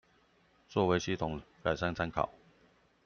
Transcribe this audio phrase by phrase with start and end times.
[0.67, 2.27] 作為系統改善參考